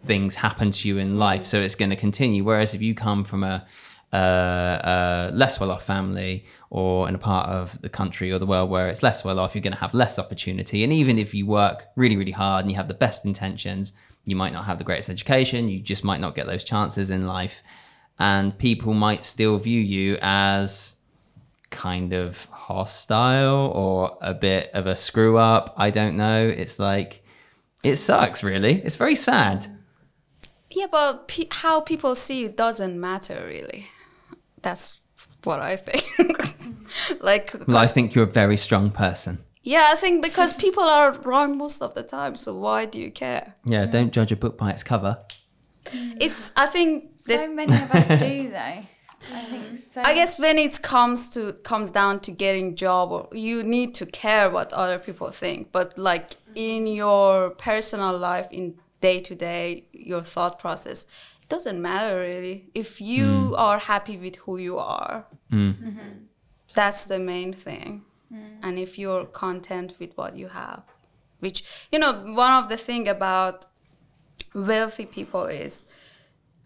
things 0.05 0.35
happen 0.35 0.71
to 0.71 0.87
you 0.87 0.97
in 0.97 1.17
life 1.19 1.45
so 1.45 1.59
it's 1.61 1.75
going 1.75 1.89
to 1.91 1.95
continue 2.07 2.43
whereas 2.43 2.73
if 2.73 2.81
you 2.81 2.93
come 2.95 3.23
from 3.23 3.43
a 3.43 3.65
uh, 4.13 5.29
a 5.29 5.31
less 5.33 5.59
well-off 5.59 5.83
family 5.83 6.45
or 6.69 7.07
in 7.09 7.15
a 7.15 7.17
part 7.17 7.49
of 7.49 7.79
the 7.81 7.89
country 7.89 8.31
or 8.31 8.39
the 8.39 8.45
world 8.45 8.69
where 8.69 8.87
it's 8.89 9.03
less 9.03 9.23
well-off 9.25 9.53
you're 9.55 9.61
going 9.61 9.73
to 9.73 9.79
have 9.79 9.93
less 9.93 10.17
opportunity 10.17 10.83
and 10.83 10.93
even 10.93 11.19
if 11.19 11.33
you 11.33 11.45
work 11.45 11.85
really 11.95 12.15
really 12.15 12.31
hard 12.31 12.63
and 12.63 12.71
you 12.71 12.77
have 12.77 12.87
the 12.87 12.93
best 12.93 13.25
intentions 13.25 13.93
you 14.25 14.35
might 14.35 14.53
not 14.53 14.65
have 14.65 14.77
the 14.77 14.83
greatest 14.83 15.09
education 15.09 15.69
you 15.69 15.79
just 15.79 16.03
might 16.03 16.19
not 16.19 16.35
get 16.35 16.45
those 16.47 16.63
chances 16.63 17.09
in 17.09 17.25
life 17.27 17.61
and 18.19 18.57
people 18.57 18.93
might 18.93 19.25
still 19.25 19.57
view 19.57 19.79
you 19.79 20.17
as 20.21 20.95
kind 21.69 22.13
of 22.13 22.45
hostile 22.45 23.71
or 23.75 24.17
a 24.21 24.33
bit 24.33 24.71
of 24.73 24.87
a 24.87 24.95
screw 24.95 25.37
up. 25.37 25.73
I 25.77 25.89
don't 25.91 26.15
know. 26.15 26.47
It's 26.47 26.79
like, 26.79 27.23
it 27.83 27.97
sucks, 27.97 28.43
really. 28.43 28.81
It's 28.83 28.95
very 28.95 29.15
sad. 29.15 29.67
Yeah, 30.71 30.87
but 30.89 31.27
pe- 31.27 31.47
how 31.51 31.81
people 31.81 32.15
see 32.15 32.41
you 32.41 32.49
doesn't 32.49 32.99
matter 32.99 33.43
really. 33.47 33.87
That's 34.61 34.99
what 35.43 35.59
I 35.59 35.75
think. 35.75 36.05
like, 37.21 37.53
Well, 37.67 37.77
I 37.77 37.87
think 37.87 38.15
you're 38.15 38.23
a 38.23 38.31
very 38.31 38.57
strong 38.57 38.89
person. 38.89 39.43
Yeah, 39.65 39.87
I 39.91 39.95
think 39.95 40.21
because 40.21 40.53
people 40.53 40.83
are 40.83 41.11
wrong 41.11 41.57
most 41.57 41.81
of 41.81 41.95
the 41.95 42.03
time, 42.03 42.35
so 42.35 42.53
why 42.53 42.85
do 42.85 42.99
you 42.99 43.09
care? 43.09 43.55
Yeah, 43.65 43.87
don't 43.87 44.13
judge 44.13 44.31
a 44.31 44.35
book 44.35 44.59
by 44.59 44.69
its 44.69 44.83
cover. 44.83 45.17
It's, 45.91 46.51
I 46.55 46.67
think, 46.67 47.13
So 47.17 47.47
many 47.51 47.73
of 47.73 47.91
us 47.91 48.19
do 48.19 48.49
though. 48.57 48.57
I 48.57 49.41
think 49.49 49.79
so. 49.79 50.03
I 50.05 50.13
guess 50.13 50.37
when 50.37 50.59
it 50.59 50.83
comes 50.83 51.29
to 51.29 51.53
comes 51.63 51.89
down 51.89 52.19
to 52.21 52.31
getting 52.31 52.75
job, 52.75 53.11
or 53.11 53.27
you 53.31 53.63
need 53.63 53.95
to 53.95 54.05
care 54.05 54.51
what 54.51 54.71
other 54.71 54.99
people 54.99 55.31
think. 55.31 55.71
But 55.71 55.97
like 55.97 56.35
in 56.53 56.85
your 56.85 57.49
personal 57.49 58.15
life, 58.15 58.47
in 58.51 58.75
day 59.01 59.19
to 59.21 59.33
day, 59.33 59.85
your 59.93 60.21
thought 60.21 60.59
process, 60.59 61.07
it 61.41 61.49
doesn't 61.49 61.81
matter 61.81 62.19
really. 62.19 62.67
If 62.75 63.01
you 63.01 63.25
mm. 63.25 63.57
are 63.57 63.79
happy 63.79 64.17
with 64.17 64.35
who 64.35 64.57
you 64.57 64.77
are, 64.77 65.25
mm. 65.51 65.73
mm-hmm. 65.73 66.09
that's 66.75 67.03
the 67.05 67.17
main 67.17 67.51
thing. 67.51 68.03
And 68.65 68.79
if 68.79 68.91
you're 68.97 69.25
content 69.25 69.95
with 69.99 70.11
what 70.17 70.35
you 70.35 70.47
have, 70.47 70.81
which 71.39 71.63
you 71.91 71.99
know, 71.99 72.13
one 72.13 72.53
of 72.61 72.67
the 72.67 72.77
thing 72.87 73.07
about 73.07 73.67
wealthy 74.53 75.05
people 75.05 75.45
is 75.45 75.83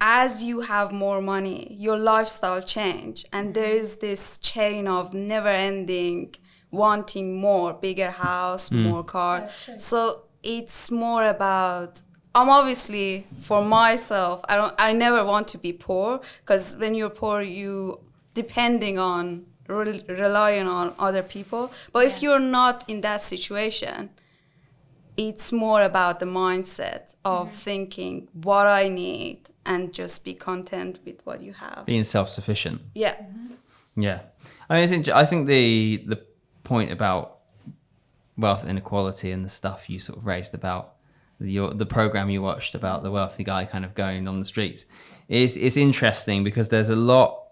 as 0.01 0.43
you 0.43 0.61
have 0.61 0.91
more 0.91 1.21
money, 1.21 1.67
your 1.73 1.97
lifestyle 1.97 2.61
change, 2.61 3.25
and 3.33 3.47
mm-hmm. 3.47 3.53
there 3.53 3.71
is 3.71 3.97
this 3.97 4.37
chain 4.37 4.87
of 4.87 5.13
never-ending 5.13 6.35
wanting 6.71 7.35
more, 7.35 7.73
bigger 7.73 8.11
house, 8.11 8.69
mm. 8.69 8.83
more 8.83 9.03
cars. 9.03 9.43
So 9.77 10.23
it's 10.43 10.91
more 10.91 11.25
about. 11.25 12.01
I'm 12.35 12.49
obviously 12.49 13.25
for 13.37 13.65
myself. 13.65 14.45
I 14.47 14.55
don't. 14.55 14.73
I 14.77 14.93
never 14.93 15.25
want 15.25 15.47
to 15.49 15.57
be 15.57 15.73
poor 15.73 16.21
because 16.41 16.77
when 16.77 16.93
you're 16.95 17.09
poor, 17.09 17.41
you 17.41 17.99
depending 18.33 18.99
on 18.99 19.45
rel 19.69 19.93
relying 20.07 20.67
on 20.67 20.93
other 20.99 21.23
people. 21.23 21.71
But 21.93 22.05
if 22.05 22.21
you're 22.21 22.45
not 22.59 22.89
in 22.89 23.01
that 23.01 23.21
situation, 23.21 24.09
it's 25.15 25.51
more 25.51 25.83
about 25.83 26.19
the 26.19 26.25
mindset 26.25 27.15
of 27.23 27.51
thinking 27.51 28.27
what 28.33 28.67
I 28.67 28.89
need 28.89 29.49
and 29.65 29.93
just 29.93 30.23
be 30.23 30.33
content 30.33 30.99
with 31.05 31.25
what 31.25 31.41
you 31.41 31.53
have. 31.53 31.85
Being 31.85 32.03
self-sufficient. 32.03 32.81
Yeah. 32.93 33.15
Yeah, 33.95 34.19
I 34.69 34.75
mean, 34.75 34.83
I 34.83 34.87
think 34.87 35.07
I 35.09 35.25
think 35.25 35.47
the 35.47 36.03
the 36.07 36.21
point 36.63 36.91
about 36.91 37.39
wealth 38.37 38.65
inequality 38.65 39.31
and 39.31 39.43
the 39.43 39.49
stuff 39.49 39.89
you 39.89 39.99
sort 39.99 40.17
of 40.17 40.25
raised 40.25 40.53
about 40.53 40.93
the, 41.39 41.51
your, 41.51 41.73
the 41.73 41.85
program 41.85 42.29
you 42.29 42.41
watched 42.41 42.75
about 42.75 43.03
the 43.03 43.11
wealthy 43.11 43.43
guy 43.43 43.65
kind 43.65 43.83
of 43.83 43.93
going 43.95 44.27
on 44.27 44.39
the 44.39 44.45
streets 44.45 44.85
is 45.27 45.57
is 45.57 45.75
interesting 45.75 46.43
because 46.43 46.69
there's 46.69 46.89
a 46.89 46.95
lot 46.95 47.43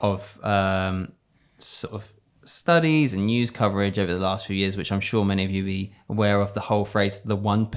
of 0.00 0.38
um, 0.44 1.12
sort 1.58 1.94
of 1.94 2.12
studies 2.44 3.12
and 3.12 3.26
news 3.26 3.50
coverage 3.50 3.98
over 3.98 4.12
the 4.12 4.18
last 4.18 4.46
few 4.46 4.56
years, 4.56 4.76
which 4.76 4.92
I'm 4.92 5.00
sure 5.00 5.24
many 5.24 5.44
of 5.44 5.50
you 5.50 5.64
be 5.64 5.92
aware 6.08 6.40
of. 6.40 6.54
The 6.54 6.60
whole 6.60 6.84
phrase 6.84 7.18
"the 7.18 7.36
one 7.36 7.68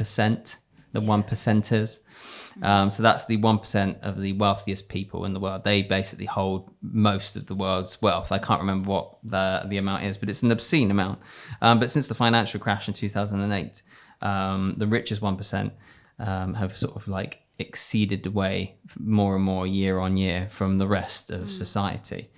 the 0.91 1.01
one 1.01 1.23
percenters. 1.23 1.99
Um, 2.61 2.89
so 2.89 3.03
that's 3.03 3.25
the 3.25 3.37
one 3.37 3.59
percent 3.59 3.99
of 4.01 4.19
the 4.19 4.33
wealthiest 4.33 4.89
people 4.89 5.25
in 5.25 5.33
the 5.33 5.39
world. 5.39 5.63
They 5.63 5.81
basically 5.83 6.25
hold 6.25 6.73
most 6.81 7.35
of 7.35 7.45
the 7.45 7.55
world's 7.55 8.01
wealth. 8.01 8.31
I 8.31 8.39
can't 8.39 8.59
remember 8.59 8.89
what 8.89 9.17
the 9.23 9.63
the 9.67 9.77
amount 9.77 10.03
is, 10.03 10.17
but 10.17 10.29
it's 10.29 10.43
an 10.43 10.51
obscene 10.51 10.91
amount. 10.91 11.19
Um, 11.61 11.79
but 11.79 11.91
since 11.91 12.07
the 12.07 12.15
financial 12.15 12.59
crash 12.59 12.87
in 12.87 12.93
two 12.93 13.09
thousand 13.09 13.41
and 13.41 13.53
eight, 13.53 13.81
um, 14.21 14.75
the 14.77 14.87
richest 14.87 15.21
one 15.21 15.37
percent 15.37 15.73
um, 16.17 16.53
have 16.55 16.75
sort 16.75 16.95
of 16.95 17.07
like 17.07 17.41
exceeded 17.59 18.25
away 18.25 18.77
more 18.97 19.35
and 19.35 19.43
more 19.43 19.67
year 19.67 19.99
on 19.99 20.17
year 20.17 20.47
from 20.49 20.77
the 20.77 20.87
rest 20.87 21.29
of 21.29 21.49
society. 21.49 22.29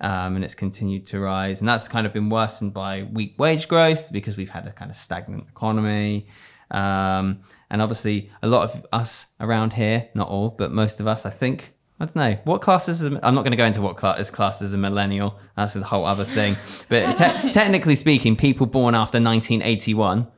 Um, 0.00 0.36
and 0.36 0.44
it's 0.44 0.54
continued 0.54 1.06
to 1.08 1.20
rise. 1.20 1.60
And 1.60 1.68
that's 1.68 1.86
kind 1.86 2.06
of 2.06 2.12
been 2.14 2.30
worsened 2.30 2.72
by 2.72 3.02
weak 3.02 3.34
wage 3.38 3.68
growth 3.68 4.10
because 4.10 4.36
we've 4.36 4.48
had 4.48 4.66
a 4.66 4.72
kind 4.72 4.90
of 4.90 4.96
stagnant 4.96 5.44
economy. 5.48 6.26
Um, 6.70 7.40
and 7.68 7.82
obviously, 7.82 8.30
a 8.42 8.48
lot 8.48 8.70
of 8.70 8.86
us 8.92 9.26
around 9.40 9.74
here, 9.74 10.08
not 10.14 10.28
all, 10.28 10.50
but 10.50 10.72
most 10.72 11.00
of 11.00 11.06
us, 11.06 11.26
I 11.26 11.30
think, 11.30 11.74
I 11.98 12.06
don't 12.06 12.16
know, 12.16 12.38
what 12.44 12.62
class 12.62 12.88
is, 12.88 13.02
I'm 13.02 13.34
not 13.34 13.42
going 13.42 13.50
to 13.50 13.56
go 13.56 13.66
into 13.66 13.82
what 13.82 13.98
class 13.98 14.20
is 14.20 14.30
classed 14.30 14.62
as 14.62 14.72
a 14.72 14.78
millennial. 14.78 15.38
That's 15.56 15.76
a 15.76 15.82
whole 15.82 16.06
other 16.06 16.24
thing. 16.24 16.56
But 16.88 17.16
te- 17.16 17.50
technically 17.52 17.96
speaking, 17.96 18.36
people 18.36 18.66
born 18.66 18.94
after 18.94 19.20
1981 19.20 20.28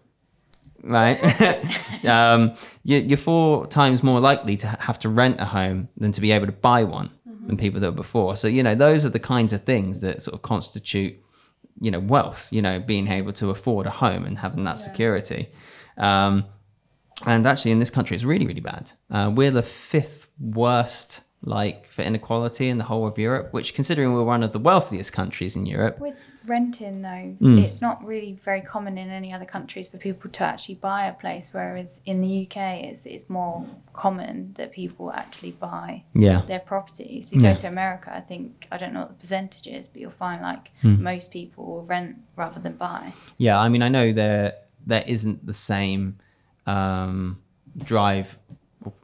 right? 0.84 2.04
um, 2.04 2.54
you, 2.82 2.98
you're 2.98 3.18
four 3.18 3.66
times 3.66 4.02
more 4.02 4.20
likely 4.20 4.56
to 4.56 4.66
have 4.66 4.98
to 5.00 5.08
rent 5.08 5.40
a 5.40 5.44
home 5.44 5.88
than 5.96 6.12
to 6.12 6.20
be 6.20 6.32
able 6.32 6.46
to 6.46 6.52
buy 6.52 6.84
one 6.84 7.10
than 7.46 7.56
people 7.56 7.80
that 7.80 7.90
were 7.90 7.96
before. 7.96 8.36
So, 8.36 8.48
you 8.48 8.62
know, 8.62 8.74
those 8.74 9.04
are 9.04 9.08
the 9.08 9.18
kinds 9.18 9.52
of 9.52 9.64
things 9.64 10.00
that 10.00 10.22
sort 10.22 10.34
of 10.34 10.42
constitute, 10.42 11.16
you 11.80 11.90
know, 11.90 12.00
wealth, 12.00 12.52
you 12.52 12.62
know, 12.62 12.78
being 12.78 13.08
able 13.08 13.32
to 13.34 13.50
afford 13.50 13.86
a 13.86 13.90
home 13.90 14.24
and 14.24 14.38
having 14.38 14.64
that 14.64 14.78
security. 14.78 15.48
Um, 15.96 16.44
and 17.26 17.46
actually, 17.46 17.72
in 17.72 17.78
this 17.78 17.90
country, 17.90 18.14
it's 18.14 18.24
really, 18.24 18.46
really 18.46 18.60
bad. 18.60 18.92
Uh, 19.10 19.32
we're 19.34 19.50
the 19.50 19.62
fifth 19.62 20.28
worst, 20.40 21.22
like, 21.44 21.88
for 21.88 22.02
inequality 22.02 22.68
in 22.68 22.78
the 22.78 22.84
whole 22.84 23.06
of 23.06 23.18
Europe, 23.18 23.52
which, 23.52 23.74
considering 23.74 24.12
we're 24.12 24.22
one 24.22 24.42
of 24.44 24.52
the 24.52 24.58
wealthiest 24.60 25.12
countries 25.12 25.56
in 25.56 25.66
Europe, 25.66 25.98
With 25.98 26.14
renting 26.46 27.02
though, 27.02 27.36
Mm. 27.40 27.62
it's 27.62 27.80
not 27.80 28.04
really 28.04 28.32
very 28.44 28.60
common 28.60 28.96
in 28.98 29.10
any 29.10 29.32
other 29.32 29.44
countries 29.44 29.88
for 29.88 29.96
people 29.98 30.30
to 30.30 30.44
actually 30.44 30.76
buy 30.76 31.06
a 31.06 31.12
place. 31.12 31.50
Whereas 31.52 32.00
in 32.04 32.20
the 32.20 32.28
UK, 32.46 32.56
it's 32.84 33.06
it's 33.06 33.28
more 33.28 33.64
common 33.92 34.52
that 34.54 34.72
people 34.72 35.12
actually 35.12 35.52
buy 35.52 36.04
yeah. 36.14 36.42
their 36.46 36.60
properties. 36.60 37.32
You 37.32 37.40
Yeah. 37.40 37.52
go 37.54 37.58
to 37.60 37.66
America, 37.68 38.12
I 38.14 38.20
think 38.20 38.66
I 38.72 38.76
don't 38.76 38.92
know 38.92 39.00
what 39.00 39.08
the 39.10 39.14
percentage 39.26 39.66
is, 39.66 39.88
but 39.88 40.00
you'll 40.00 40.10
find 40.26 40.42
like 40.42 40.70
Hmm. 40.82 41.02
most 41.02 41.30
people 41.32 41.64
will 41.66 41.84
rent 41.84 42.16
rather 42.36 42.60
than 42.60 42.74
buy. 42.76 43.12
Yeah, 43.38 43.58
I 43.60 43.68
mean, 43.68 43.82
I 43.82 43.88
know 43.88 44.12
there 44.12 44.54
there 44.86 45.04
isn't 45.06 45.46
the 45.46 45.54
same 45.54 46.18
um, 46.66 47.38
drive, 47.78 48.38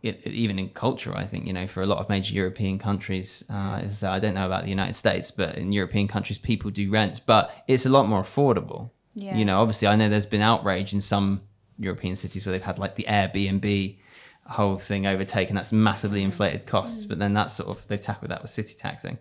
it, 0.03 0.21
it- 0.27 0.33
even 0.33 0.59
in 0.59 0.69
culture. 0.71 1.15
I 1.17 1.27
think 1.27 1.47
you 1.47 1.53
know, 1.53 1.67
for 1.67 1.83
a 1.83 1.87
lot 1.87 1.99
of 1.99 2.09
major 2.09 2.35
European 2.35 2.79
countries, 2.79 3.45
uh, 3.51 3.81
is 3.85 4.03
I 4.03 4.19
don't 4.21 4.35
know 4.35 4.47
about 4.47 4.65
the 4.65 4.71
United 4.71 4.95
States, 4.95 5.31
but 5.31 5.57
in 5.57 5.73
European 5.73 6.09
countries, 6.09 6.39
people 6.39 6.71
do 6.71 6.91
rent, 6.91 7.21
but 7.27 7.51
it's 7.69 7.87
a 7.87 7.89
lot 7.89 8.07
more 8.09 8.23
affordable. 8.23 8.91
Yeah. 9.15 9.37
You 9.37 9.45
know, 9.45 9.61
obviously, 9.61 9.89
I 9.89 9.97
know 9.97 10.09
there's 10.09 10.27
been 10.27 10.43
outrage 10.43 10.93
in 10.95 11.01
some 11.01 11.43
European 11.79 12.17
cities 12.17 12.45
where 12.47 12.53
they've 12.53 12.63
had 12.63 12.79
like 12.79 12.95
the 12.97 13.05
Airbnb 13.09 13.99
whole 14.47 14.79
thing 14.79 15.07
overtaken. 15.07 15.55
That's 15.57 15.73
massively 15.73 16.23
inflated 16.23 16.67
costs, 16.67 17.05
but 17.05 17.19
then 17.19 17.35
that's 17.35 17.55
sort 17.55 17.69
of 17.69 17.87
they 17.89 17.99
tackled 17.99 18.31
that 18.31 18.43
with 18.43 18.51
city 18.51 18.75
taxing. 18.77 19.19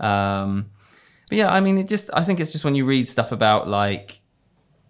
Um, 0.00 0.70
but 1.28 1.38
yeah, 1.38 1.52
I 1.52 1.60
mean, 1.60 1.78
it 1.78 1.88
just 1.88 2.10
I 2.12 2.24
think 2.24 2.40
it's 2.40 2.52
just 2.52 2.64
when 2.64 2.74
you 2.74 2.84
read 2.84 3.06
stuff 3.08 3.32
about 3.32 3.68
like 3.68 4.20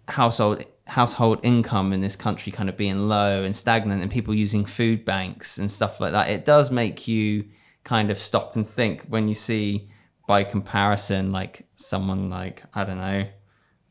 household 0.07 0.63
household 0.87 1.39
income 1.43 1.93
in 1.93 2.01
this 2.01 2.15
country 2.15 2.51
kind 2.51 2.69
of 2.69 2.77
being 2.77 3.07
low 3.07 3.43
and 3.43 3.55
stagnant 3.55 4.01
and 4.01 4.11
people 4.11 4.33
using 4.35 4.65
food 4.65 5.03
banks 5.03 5.57
and 5.57 5.71
stuff 5.71 5.99
like 5.99 6.11
that 6.11 6.29
it 6.29 6.45
does 6.45 6.69
make 6.69 7.07
you 7.07 7.43
kind 7.83 8.11
of 8.11 8.19
stop 8.19 8.55
and 8.55 8.67
think 8.67 9.03
when 9.09 9.27
you 9.27 9.33
see 9.33 9.89
by 10.27 10.43
comparison 10.43 11.31
like 11.31 11.65
someone 11.75 12.29
like 12.29 12.61
i 12.75 12.83
don't 12.83 12.97
know 12.99 13.25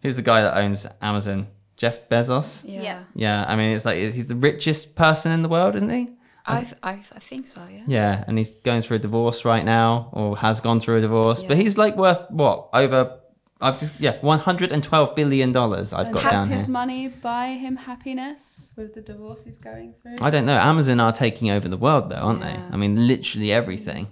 who's 0.02 0.14
the 0.16 0.22
guy 0.22 0.40
that 0.42 0.56
owns 0.56 0.86
amazon 1.02 1.48
jeff 1.76 2.08
bezos 2.08 2.62
Yeah. 2.64 2.82
Yeah. 2.82 3.02
yeah 3.14 3.44
i 3.48 3.56
mean 3.56 3.70
it's 3.70 3.84
like 3.84 3.98
he's 4.12 4.28
the 4.28 4.36
richest 4.36 4.94
person 4.94 5.32
in 5.32 5.42
the 5.42 5.48
world 5.48 5.74
isn't 5.74 5.90
he 5.90 6.08
I, 6.46 6.60
th- 6.60 6.74
I, 6.82 6.92
th- 6.96 7.06
I 7.16 7.20
think 7.20 7.46
so, 7.46 7.62
yeah. 7.72 7.84
yeah 7.86 8.24
and 8.28 8.36
he's 8.36 8.52
going 8.56 8.82
through 8.82 8.96
a 8.98 9.00
divorce 9.00 9.44
right 9.46 9.64
now 9.64 10.10
or 10.12 10.36
has 10.36 10.60
gone 10.60 10.78
through 10.78 10.98
a 10.98 11.00
divorce 11.00 11.42
but 11.42 11.56
he's 11.56 11.76
like 11.78 11.96
worth 11.96 12.30
what 12.30 12.68
over 12.74 13.18
i've 13.60 13.78
just 13.78 13.98
yeah 14.00 14.18
112 14.20 15.14
billion 15.14 15.52
dollars 15.52 15.92
i've 15.92 16.06
And 16.06 16.14
got 16.16 16.22
has 16.24 16.32
down 16.32 16.48
his 16.50 16.66
here 16.66 16.72
money 16.72 17.08
buy 17.08 17.48
him 17.48 17.76
happiness 17.76 18.72
with 18.76 18.94
the 18.94 19.00
divorce 19.00 19.44
he's 19.44 19.58
going 19.58 19.94
through? 19.94 20.16
I 20.20 20.30
don't 20.30 20.44
know. 20.46 20.56
Amazon 20.56 20.98
are 21.00 21.12
taking 21.12 21.50
over 21.50 21.68
the 21.68 21.76
world, 21.76 22.10
though, 22.10 22.16
aren't 22.16 22.40
Yeah. 22.40 22.56
they? 22.56 22.74
I 22.74 22.76
mean, 22.76 23.06
literally 23.06 23.52
everything. 23.52 24.08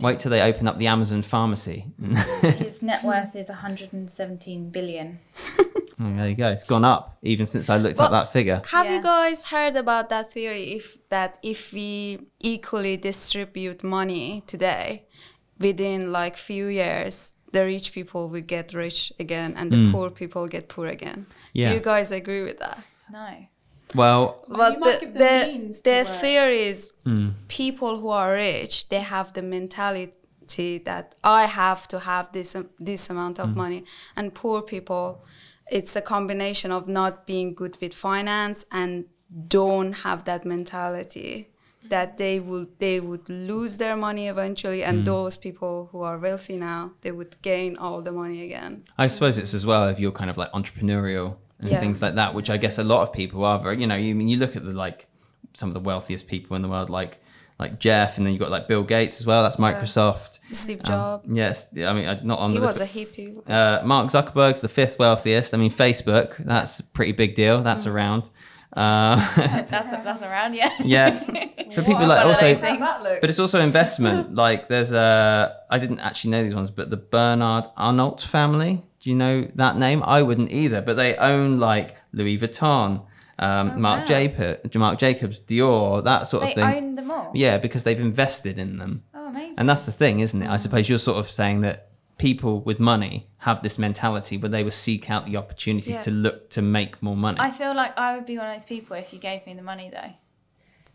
Wait 0.00 0.18
till 0.18 0.30
they 0.30 0.40
open 0.42 0.66
up 0.66 0.78
the 0.78 0.86
Amazon 0.86 1.20
pharmacy. 1.22 1.84
His 2.42 2.80
net 2.82 3.04
worth 3.04 3.36
is 3.36 3.48
117 3.48 4.70
billion. 4.70 5.18
Oh, 5.58 5.64
there 6.16 6.28
you 6.30 6.34
go. 6.34 6.48
It's 6.48 6.64
gone 6.64 6.84
up 6.84 7.18
even 7.22 7.44
since 7.46 7.68
I 7.70 7.76
looked 7.76 8.00
up 8.00 8.10
But- 8.10 8.18
that 8.24 8.32
figure. 8.32 8.62
Have 8.72 8.86
Yeah. 8.86 8.96
you 8.96 9.02
guys 9.02 9.44
heard 9.44 9.76
about 9.76 10.08
that 10.08 10.32
theory? 10.32 10.72
If 10.78 11.08
that 11.10 11.38
if 11.42 11.72
we 11.72 12.18
equally 12.40 12.96
distribute 12.96 13.84
money 13.84 14.42
today, 14.46 15.04
within 15.58 16.10
like 16.12 16.36
few 16.38 16.66
years, 16.68 17.34
the 17.52 17.64
rich 17.64 17.92
people 17.92 18.28
will 18.28 18.40
get 18.46 18.72
rich 18.74 19.12
again, 19.18 19.54
and 19.56 19.70
the 19.72 19.90
poor 19.92 20.10
people 20.10 20.46
get 20.48 20.68
poor 20.68 20.86
again. 20.86 21.26
Yeah. 21.52 21.68
Do 21.70 21.74
you 21.76 21.80
guys 21.80 22.10
agree 22.12 22.42
with 22.42 22.58
that? 22.58 22.78
No. 23.12 23.28
Well, 23.94 24.44
Well, 24.48 24.76
but 24.80 25.02
you 25.02 25.12
the 25.12 25.18
the, 25.18 25.46
means 25.46 25.82
the 25.82 26.04
theory 26.04 26.60
is 26.60 26.92
mm, 27.04 27.32
people 27.48 27.98
who 28.00 28.08
are 28.10 28.32
rich, 28.34 28.88
they 28.88 29.00
have 29.00 29.32
the 29.32 29.42
mentality 29.42 30.78
that 30.84 31.14
I 31.24 31.46
have 31.46 31.86
to 31.88 31.98
have 31.98 32.30
this 32.32 32.54
um, 32.54 32.68
this 32.78 33.10
amount 33.10 33.36
Mm. 33.38 33.44
of 33.44 33.56
money, 33.56 33.84
and 34.16 34.32
poor 34.34 34.62
people, 34.62 35.04
it's 35.72 35.96
a 35.96 36.00
combination 36.02 36.70
of 36.72 36.88
not 36.88 37.26
being 37.26 37.54
good 37.54 37.76
with 37.80 37.94
finance 37.94 38.64
and 38.70 39.04
don't 39.48 39.92
have 40.04 40.24
that 40.24 40.44
mentality 40.44 41.48
that 41.88 42.18
they 42.18 42.38
will 42.40 42.66
they 42.78 43.00
would 43.00 43.28
lose 43.28 43.78
their 43.78 43.96
money 43.96 44.28
eventually, 44.28 44.80
Mm. 44.82 44.88
and 44.88 45.04
those 45.06 45.36
people 45.36 45.88
who 45.92 46.02
are 46.02 46.18
wealthy 46.18 46.56
now 46.56 46.92
they 47.02 47.10
would 47.12 47.40
gain 47.42 47.76
all 47.76 48.02
the 48.02 48.12
money 48.12 48.42
again. 48.44 48.84
I 48.98 49.06
suppose 49.08 49.38
it's 49.38 49.54
as 49.54 49.64
well 49.66 49.88
if 49.88 49.98
you're 49.98 50.12
kind 50.12 50.30
of 50.30 50.36
like 50.36 50.50
entrepreneurial 50.52 51.36
and 51.60 51.70
Yeah. 51.70 51.80
things 51.80 52.00
like 52.02 52.14
that, 52.14 52.34
which 52.34 52.50
I 52.50 52.56
guess 52.58 52.78
a 52.78 52.84
lot 52.84 53.02
of 53.02 53.12
people 53.12 53.44
are. 53.44 53.58
Very, 53.62 53.80
you 53.80 53.86
know, 53.86 53.96
you 53.96 54.10
I 54.10 54.14
mean 54.14 54.28
you 54.28 54.36
look 54.36 54.56
at 54.56 54.64
the 54.64 54.72
like 54.72 55.06
some 55.54 55.68
of 55.68 55.74
the 55.74 55.80
wealthiest 55.80 56.28
people 56.28 56.54
in 56.56 56.62
the 56.62 56.68
world, 56.68 56.90
like 56.90 57.18
like 57.58 57.78
Jeff, 57.78 58.16
and 58.16 58.24
then 58.26 58.32
you've 58.32 58.40
got 58.40 58.50
like 58.50 58.66
Bill 58.68 58.82
Gates 58.82 59.20
as 59.20 59.26
well. 59.26 59.42
That's 59.42 59.58
Yeah. 59.58 59.66
Microsoft. 59.72 60.38
Steve 60.52 60.80
Um, 60.84 60.86
Jobs, 60.86 61.28
yes, 61.30 61.56
I 61.76 61.92
mean 61.92 62.06
uh, 62.06 62.20
not 62.22 62.38
on 62.38 62.50
he 62.52 62.56
the 62.58 62.62
was 62.64 62.80
a 62.80 62.86
hippie. 62.86 63.36
Uh, 63.48 63.82
Mark 63.84 64.10
Zuckerberg's 64.10 64.60
the 64.60 64.68
fifth 64.68 64.98
wealthiest. 64.98 65.52
I 65.54 65.56
mean, 65.58 65.70
Facebook, 65.70 66.36
that's 66.44 66.80
a 66.80 66.84
pretty 66.84 67.12
big 67.12 67.34
deal. 67.34 67.62
That's 67.62 67.84
Mm. 67.84 67.92
around. 67.94 68.30
Uh, 68.72 69.16
That's, 69.36 69.70
that's 69.70 70.22
around, 70.22 70.54
yeah. 70.54 70.70
yeah. 70.84 71.18
For 71.74 71.82
people 71.82 72.06
like 72.06 72.24
also, 72.26 72.40
those 72.46 72.56
How 72.56 72.62
things. 72.62 72.78
that 72.80 73.02
look? 73.02 73.20
but 73.20 73.30
it's 73.30 73.38
also 73.38 73.60
investment. 73.60 74.34
like 74.44 74.68
there's 74.68 74.92
a, 74.92 75.56
I 75.70 75.78
didn't 75.78 76.00
actually 76.00 76.30
know 76.32 76.42
these 76.44 76.54
ones, 76.54 76.70
but 76.70 76.90
the 76.90 76.96
Bernard 76.96 77.66
Arnault 77.76 78.18
family. 78.20 78.82
Do 79.00 79.08
you 79.10 79.16
know 79.16 79.48
that 79.54 79.76
name? 79.78 80.02
I 80.04 80.20
wouldn't 80.22 80.50
either, 80.52 80.82
but 80.82 80.94
they 80.96 81.16
own 81.16 81.58
like 81.58 81.96
Louis 82.12 82.38
Vuitton, 82.38 83.02
um, 83.38 83.72
Oh, 83.74 83.78
Marc 83.78 84.00
wow. 84.00 84.06
Jacob, 84.06 84.74
Marc 84.74 84.98
Jacobs, 84.98 85.40
Dior, 85.40 86.04
that 86.04 86.28
sort 86.28 86.42
They 86.42 86.48
of 86.50 86.54
thing. 86.54 86.70
They 86.70 86.76
own 86.76 86.94
them 86.96 87.10
all. 87.10 87.30
Yeah, 87.34 87.56
because 87.58 87.84
they've 87.84 87.98
invested 87.98 88.58
in 88.58 88.76
them. 88.78 89.02
Oh, 89.14 89.28
amazing. 89.28 89.54
And 89.58 89.68
that's 89.68 89.82
the 89.82 89.92
thing, 89.92 90.20
isn't 90.20 90.42
it? 90.42 90.50
I 90.50 90.58
suppose 90.58 90.88
you're 90.88 90.98
sort 90.98 91.16
of 91.18 91.30
saying 91.30 91.62
that 91.62 91.86
people 92.18 92.60
with 92.60 92.78
money 92.78 93.26
have 93.38 93.62
this 93.62 93.78
mentality 93.78 94.36
where 94.36 94.50
they 94.50 94.62
will 94.62 94.70
seek 94.70 95.10
out 95.10 95.24
the 95.24 95.38
opportunities 95.38 95.94
Yeah. 95.96 96.02
to 96.02 96.10
look 96.10 96.50
to 96.50 96.60
make 96.60 97.02
more 97.02 97.16
money. 97.16 97.38
I 97.40 97.50
feel 97.50 97.74
like 97.74 97.96
I 97.98 98.14
would 98.14 98.26
be 98.26 98.36
one 98.36 98.46
of 98.48 98.54
those 98.54 98.66
people 98.66 98.94
if 98.96 99.14
you 99.14 99.18
gave 99.18 99.46
me 99.46 99.54
the 99.54 99.62
money 99.62 99.88
though. 99.90 100.10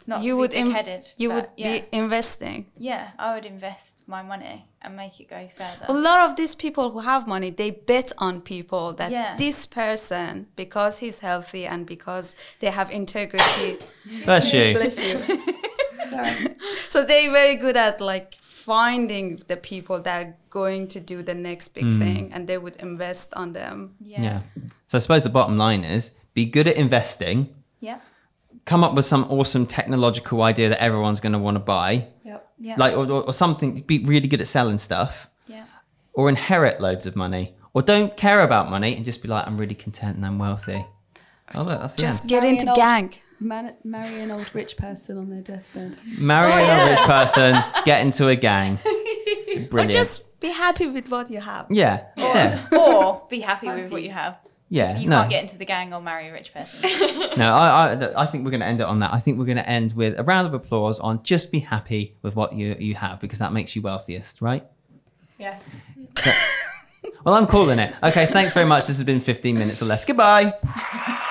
Not 0.07 0.21
you 0.23 0.37
would 0.37 0.51
be 0.51 0.61
big-headed, 0.63 1.13
you 1.17 1.31
would 1.31 1.47
yeah. 1.57 1.79
be 1.79 1.85
investing. 1.91 2.67
Yeah, 2.77 3.11
I 3.17 3.33
would 3.35 3.45
invest 3.45 4.03
my 4.07 4.21
money 4.21 4.67
and 4.81 4.95
make 4.95 5.19
it 5.19 5.29
go 5.29 5.49
further. 5.55 5.85
A 5.87 5.93
lot 5.93 6.29
of 6.29 6.35
these 6.35 6.53
people 6.53 6.91
who 6.91 6.99
have 6.99 7.27
money, 7.27 7.49
they 7.49 7.71
bet 7.71 8.11
on 8.19 8.41
people 8.41 8.93
that 8.93 9.11
Yeah. 9.11 9.35
this 9.37 9.65
person, 9.65 10.47
because 10.55 10.99
he's 10.99 11.19
healthy 11.19 11.65
and 11.65 11.85
because 11.87 12.35
they 12.59 12.69
have 12.69 12.91
integrity, 12.91 13.77
Bless 14.25 14.53
you. 14.53 14.73
bless 14.73 15.01
you. 15.01 15.19
Sorry. 16.09 16.55
So 16.89 17.03
they're 17.05 17.31
very 17.31 17.55
good 17.55 17.75
at 17.77 17.99
like 17.99 18.35
finding 18.41 19.39
the 19.47 19.57
people 19.57 19.99
that 20.01 20.17
are 20.25 20.35
going 20.49 20.87
to 20.89 20.99
do 20.99 21.21
the 21.23 21.33
next 21.33 21.69
big 21.69 21.85
Mm. 21.85 21.99
thing, 21.99 22.33
and 22.33 22.47
they 22.47 22.57
would 22.57 22.75
invest 22.81 23.33
on 23.35 23.53
them. 23.53 23.95
yeah. 23.99 24.21
Yeah. 24.23 24.39
So 24.87 24.97
I 24.97 25.01
suppose 25.01 25.23
the 25.23 25.29
bottom 25.29 25.57
line 25.57 25.83
is 25.83 26.11
be 26.33 26.45
good 26.45 26.67
at 26.67 26.75
investing. 26.75 27.37
Yeah. 27.79 27.99
Come 28.65 28.83
up 28.83 28.95
with 28.95 29.05
some 29.05 29.25
awesome 29.29 29.65
technological 29.67 30.41
idea 30.41 30.69
that 30.69 30.81
everyone's 30.81 31.19
going 31.19 31.33
to 31.33 31.39
want 31.39 31.55
to 31.55 31.59
buy, 31.59 32.07
Yep. 32.23 32.49
Yeah. 32.59 32.75
like 32.77 32.93
or, 32.95 33.05
or, 33.05 33.23
or 33.27 33.33
something. 33.33 33.81
Be 33.81 33.99
really 34.03 34.27
good 34.27 34.41
at 34.41 34.47
selling 34.47 34.79
stuff, 34.79 35.29
yeah. 35.47 35.65
or 36.13 36.29
inherit 36.29 36.81
loads 36.81 37.05
of 37.05 37.15
money, 37.15 37.55
or 37.73 37.81
don't 37.83 38.17
care 38.17 38.41
about 38.41 38.69
money 38.71 38.95
and 38.95 39.05
just 39.05 39.21
be 39.21 39.27
like, 39.27 39.45
I'm 39.45 39.57
really 39.57 39.75
content 39.75 40.15
and 40.17 40.25
I'm 40.25 40.39
wealthy. 40.39 40.83
Oh, 41.53 41.61
look, 41.63 41.79
that's 41.79 41.95
Just 41.95 42.25
get 42.27 42.43
into 42.43 42.67
old- 42.69 42.75
gang. 42.75 43.13
Man- 43.39 43.75
marry 43.83 44.19
an 44.21 44.31
old 44.31 44.49
rich 44.55 44.77
person 44.77 45.17
on 45.17 45.29
their 45.29 45.41
deathbed. 45.41 45.97
Marry 46.17 46.51
Oh, 46.51 46.55
a 46.55 46.61
yeah. 46.61 46.89
rich 46.89 46.99
person, 46.99 47.63
get 47.83 48.01
into 48.01 48.29
a 48.29 48.35
gang. 48.35 48.79
Brilliant. 49.69 49.73
Or 49.73 49.85
just 49.85 50.39
be 50.39 50.49
happy 50.49 50.87
with 50.87 51.09
what 51.09 51.29
you 51.29 51.39
have. 51.41 51.67
yeah, 51.69 52.05
yeah, 52.17 52.65
or 52.71 53.27
be 53.29 53.41
happy 53.41 53.67
Find 53.67 53.83
with 53.83 53.91
what 53.91 54.03
you 54.03 54.09
have. 54.11 54.37
Yeah. 54.69 54.97
You 54.97 55.09
no, 55.09 55.19
can't 55.19 55.29
get 55.29 55.43
into 55.43 55.57
the 55.57 55.65
gang 55.65 55.93
or 55.93 56.01
marry 56.01 56.29
a 56.29 56.33
rich 56.33 56.53
person. 56.53 56.89
no. 57.37 57.45
I, 57.45 57.93
I, 57.93 58.13
I 58.23 58.25
think 58.25 58.45
we're 58.45 58.51
going 58.51 58.63
to 58.63 58.67
end 58.67 58.81
it 58.81 58.87
on 58.87 58.99
that. 58.99 59.13
I 59.13 59.19
think 59.19 59.37
we're 59.37 59.45
going 59.45 59.57
to 59.57 59.69
end 59.69 59.93
with 59.93 60.17
a 60.19 60.23
round 60.23 60.47
of 60.47 60.53
applause 60.53 60.99
on 60.99 61.23
just 61.23 61.51
be 61.51 61.59
happy 61.59 62.15
with 62.21 62.35
what 62.35 62.53
you 62.53 62.75
you 62.79 62.95
have 62.95 63.19
because 63.19 63.39
that 63.39 63.53
makes 63.53 63.75
you 63.75 63.81
wealthiest, 63.81 64.41
right? 64.41 64.65
Yes. 65.37 65.69
Well, 67.25 67.33
I'm 67.33 67.47
calling 67.47 67.79
it. 67.79 67.93
Okay, 68.03 68.27
thanks 68.27 68.53
very 68.53 68.67
much. 68.67 68.85
This 68.85 68.97
has 68.97 69.03
been 69.03 69.19
15 69.19 69.57
minutes 69.57 69.81
or 69.81 69.85
less. 69.85 70.05
Goodbye. 70.05 70.53